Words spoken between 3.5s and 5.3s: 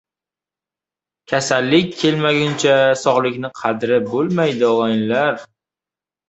qadri bo‘lmaydi.